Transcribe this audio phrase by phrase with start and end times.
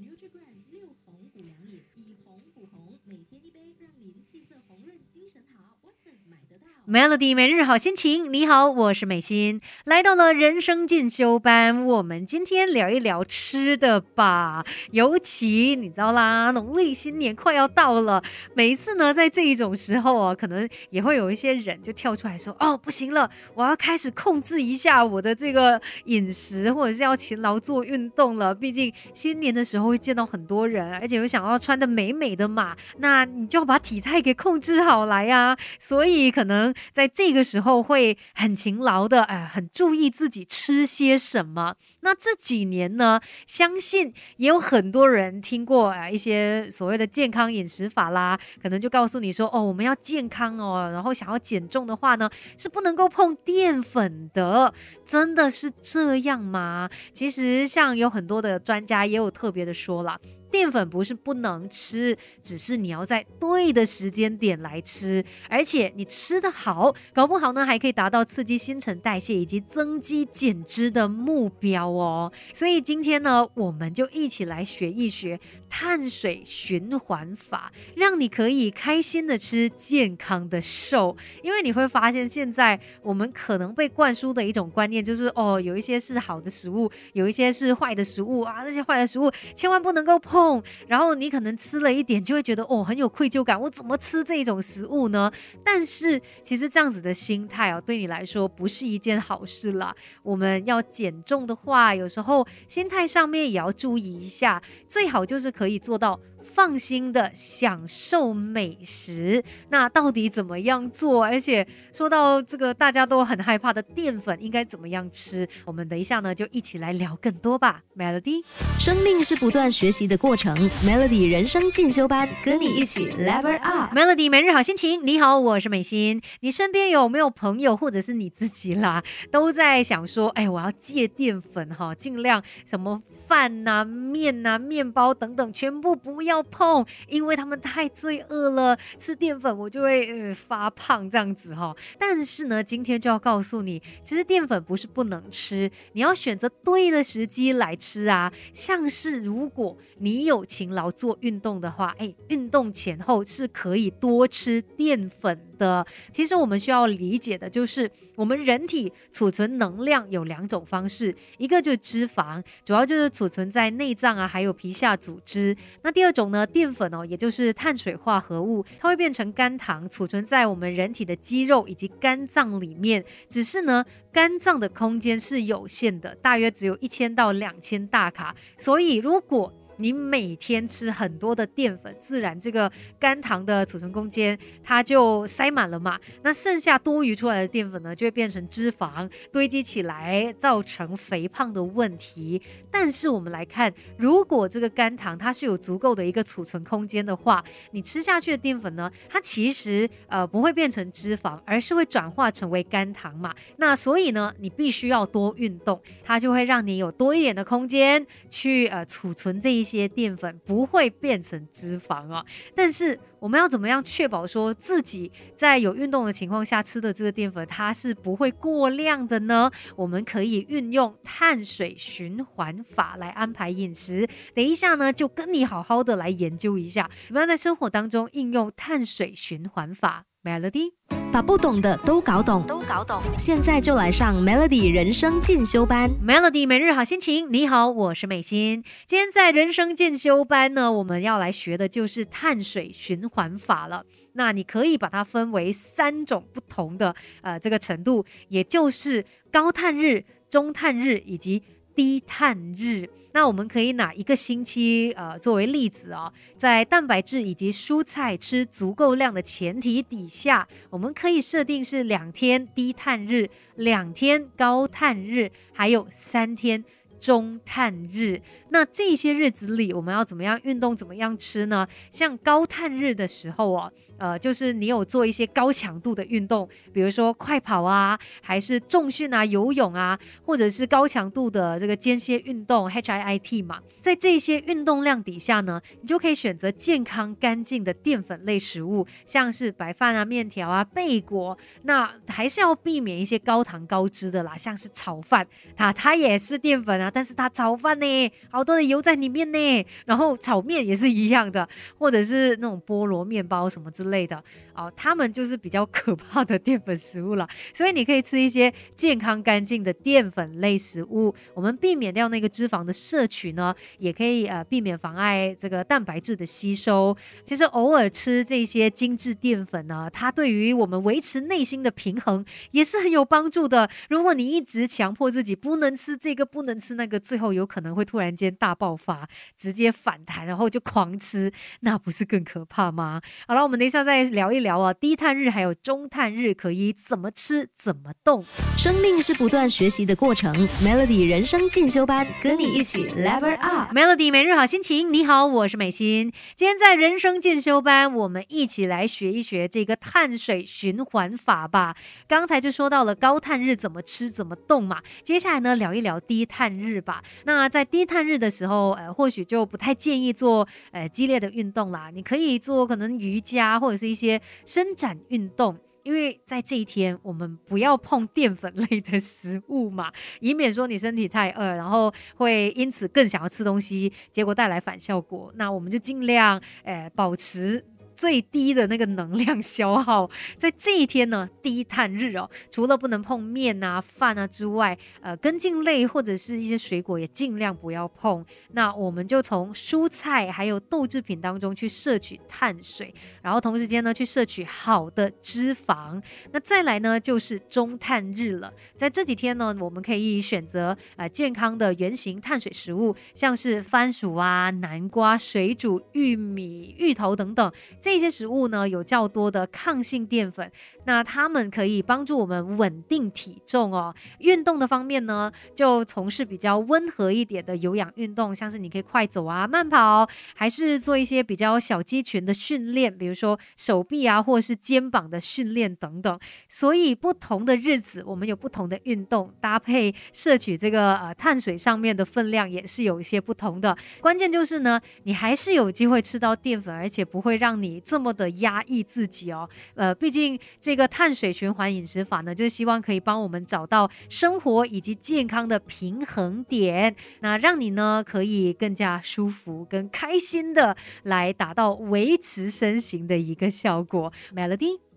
[0.00, 5.76] NutriGrass 六红补凉饮，以红补红，每天一杯，让您气色红润，精神好。
[5.82, 6.66] Watsons 买得到。
[6.90, 14.64] Melody 每日好心情，你好，我是美心，来到了人生进修班，我们今天聊一聊吃的吧。
[14.90, 18.20] 尤其你知道啦，农历新年快要到了，
[18.54, 28.52] 每一次呢，在这一种时候啊，可能也会有一些人就跳出来说，哦，不行了，我要开始控制一下我的这个饮食，或者是要勤劳做运动了。
[28.52, 41.76] 毕竟新年的时候会见到很多人，而且又想要穿的美美的嘛，那你就要把体态给控制好来呀、所以可能在这个时候会很勤劳的，哎，很注意自己吃些什么。
[42.00, 54.72] 那这几年呢，相信也有很多人听过啊一些所谓的健康饮食法啦，可能就告诉你说，哦，我们要健康哦，然后想要减重的话呢，是不能够碰淀粉的。
[55.04, 56.88] 真的是这样吗？
[57.12, 60.18] 其实像有很多的专家也有特别的说了。
[60.50, 72.32] 淀粉不是不能吃，只是你要在对的时间点来吃，而且你吃得好，搞不好呢还可以达到刺激新陈代谢以及增肌减脂的目标哦。
[72.54, 75.38] 所以今天呢，我们就一起来学一学
[75.68, 81.16] 碳水循环法，让你可以开心的吃，健康的瘦。
[81.42, 90.62] 因为你会发现，现在我们可能被灌输的一种观念就是，哦，有一些是好的食物，有一些是坏的食物啊，那些坏的食物千万不能够碰。
[90.88, 95.30] 然后你可能吃了一点，就会觉得哦很有愧疚感，我怎么吃这种食物呢？
[95.64, 99.94] 但是其实这样子的心态哦，对你来说不是一件好事啦。
[100.22, 106.18] 我们要减重的话，有时候心态上面也要注意一下，最好就是可以做到。
[106.42, 111.24] 放心的享受美食，那到底怎么样做？
[111.24, 115.48] 而且说到这个大家都很害怕的淀粉，应该怎么样吃？
[115.64, 117.82] 我们等一下呢，就一起来聊更多吧。
[117.96, 118.42] Melody。
[118.78, 123.94] 生命是不断学习的过程，Melody 人生进修班，跟你一起 Level Up。
[123.94, 126.20] Melody 每日好心情，你好，我是美心。
[126.40, 141.76] 你身边有没有朋友或者是你自己啦， 都在想说，哎，我要戒淀粉哈，尽量什么饭呐、面呐、面包等等，全部不要要碰，因为他们太罪恶了，吃淀粉我就会呃发胖这样子哈。
[141.98, 148.32] 但是呢，今天就要告诉你，其实淀粉不是不能吃，你要选择对的时机来吃啊。
[148.52, 155.86] 像是如果你有勤劳做运动的话，哎，运动前后是可以多吃淀粉的。
[156.12, 165.56] 其实我们需要理解的就是，我们人体储存能量有两种方式，一个就是脂肪，主要就是储存在内脏啊，还有皮下组织。
[165.82, 173.02] 那第二种种呢，淀粉哦，也就是碳水化合物，它会变成肝糖，储存在我们人体的肌肉以及肝脏里面。
[173.30, 185.98] 只是呢，肝脏的空间是有限的，大约只有一千到两千大卡，所以如果你每天吃很多的淀粉，自然这个肝糖的储存空间它就塞满了嘛。
[186.22, 192.40] 那剩下多余出来的淀粉呢，就会变成脂肪堆积起来，造成肥胖的问题。
[192.70, 203.34] 但是我们来看，如果这个肝糖它是有足够的一个储存空间的话，你吃下去的淀粉呢，它其实呃不会变成脂肪，而是会转化成为肝糖嘛。
[203.56, 212.24] 那所以呢，你必须要多运动，它就会让你有多一点的空间去呃储存这一些些淀粉，不会变成脂肪啊。
[212.54, 219.50] 但是我们要怎么样确保说自己在有运动的情况下吃的这个淀粉它是不会过量的呢？
[219.76, 224.08] 我们可以运用碳水循环法来安排饮食。
[224.34, 230.04] 等一下呢，就跟你好好的来研究一下，怎么样在生活当中应用碳水循环法。
[230.22, 230.99] Melody。
[231.12, 233.02] 把不懂的都搞懂，都搞懂。
[233.18, 235.90] 现在就来上 Melody 人生进修班。
[236.00, 238.62] Melody 每日好心情，你好，我是美心。
[238.86, 243.84] 今天在人生进修班呢，我们要来学的就是碳水循环法了。
[244.12, 251.42] 那你可以把它分为三种不同的呃这个程度，也就是高碳日、中碳日以及
[251.80, 252.86] 低碳日。
[253.12, 266.62] 那我们可以拿一个星期呃作为例子哦，在蛋白质以及蔬菜吃足够量的前提底下，我们可以设定是两天低碳日、两天高碳日，还有三天。
[267.00, 268.20] 中碳日，
[268.50, 271.66] 那这些日子里我们要怎么样运动，怎么样吃呢？
[271.90, 295.26] 像高碳日的时候哦，呃，就是你有做一些高强度的运动，比如说快跑啊，还是重训啊、游泳啊，或者是高强度的这个间歇运动 HIIT 嘛，在这些运动量底下呢，你就可以选择健康干净的淀粉类食物，像是白饭啊、面条啊、贝果，那还是要避免一些高糖高脂的啦，像是炒饭，
[295.56, 296.89] 它它也是淀粉啊。
[296.90, 301.48] 但是它炒饭呢，好多的油在里面呢，然后炒面也是一样的，
[301.78, 304.22] 或者是那种菠萝面包什么之类的。
[304.60, 307.26] 哦，它们就是比较可怕的淀粉食物了。
[307.54, 316.94] 所以你可以吃一些健康干净的淀粉类食物，我们避免掉那个脂肪的摄取呢，也可以呃避免妨碍这个蛋白质的吸收。
[317.24, 323.70] 其实偶尔吃这些精致淀粉呢，它对于我们维持内心的平衡也是很有帮助的。
[323.88, 333.00] 如果你一直强迫自己不能吃这个，不能吃那个，最后有可能会突然间大爆发，直接反弹，然后就狂吃，那不是更可怕吗？
[333.26, 338.24] 好了，我们等一下再聊一聊啊，低碳日还有中碳日可以怎么吃，怎么动？
[338.56, 343.72] 生命是不断学习的过程，Melody 人生进修班，跟你一起 Level Up。
[343.74, 346.12] Melody 每日好心情，你好，我是美心。
[346.34, 351.76] 今天在人生进修班，我们一起来学一学这个碳水循环法吧。
[352.08, 357.02] 刚才就说到了高碳日怎么吃怎么动嘛，接下来呢聊一聊低碳日吧。
[357.24, 365.58] 那在低碳日的时候，呃，或许就不太建议做呃激烈的运动啦，你可以做可能瑜伽或者是一些伸展运动。
[365.82, 369.90] 因为在这一天，我们不要碰淀粉类的食物嘛，
[370.20, 375.32] 以免说你身体太饿，然后会因此更想要吃东西，结果带来反效果。
[375.36, 377.64] 那我们就尽量，诶，保持。
[378.00, 380.08] 最低的那个能量消耗，
[380.38, 388.24] 在这一天呢，低碳日哦，除了不能碰面啊、饭啊之外，呃，根茎类或者是一些水果也尽量不要碰。
[388.52, 396.02] 那我们就从蔬菜还有豆制品当中去摄取碳水，然后同时间呢去摄取好的脂肪。
[396.32, 407.52] 那再来呢就是中碳日了，在这几天呢，我们可以选择呃健康的原型碳水食物，像是番薯啊、南瓜、水煮玉米、芋头等等。
[407.98, 410.50] 些食物呢有较多的抗性淀粉，
[410.84, 413.94] 那它们可以帮助我们稳定体重哦。
[414.18, 426.18] 运动的方面呢，就从事比较温和一点的有氧运动，像是你可以快走啊、慢跑，还是做一些比较小肌群的训练，比如说手臂啊，或者是肩膀的训练等等。
[426.48, 433.76] 所以不同的日子，我们有不同的运动搭配，摄取这个呃碳水上面的分量也是有一些不同的。
[434.00, 437.79] 关键就是呢，你还是有机会吃到淀粉，而且不会让你。
[437.80, 454.12] 这么的压抑自己哦，呃，毕竟这个碳水循环饮食法呢，就是希望可以帮我们找到生活以及健康的平衡点，那让你呢可以更加舒服、跟开心的来达到维持身形的一个效果。
[454.34, 454.89] Melody。